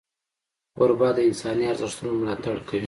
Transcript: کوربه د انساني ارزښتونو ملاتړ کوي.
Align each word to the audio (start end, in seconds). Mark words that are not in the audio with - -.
کوربه 0.77 1.09
د 1.15 1.19
انساني 1.29 1.65
ارزښتونو 1.71 2.11
ملاتړ 2.21 2.55
کوي. 2.67 2.79